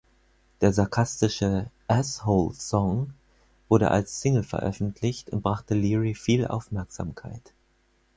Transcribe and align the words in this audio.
Der 0.61 0.73
sarkastische 0.73 1.69
„Asshole“-Song 1.87 3.13
wurde 3.69 3.91
als 3.91 4.19
Single 4.19 4.41
veröffentlicht 4.41 5.29
und 5.29 5.43
brachte 5.43 5.75
Leary 5.75 6.15
viel 6.15 6.47
Aufmerksamkeit. 6.47 7.53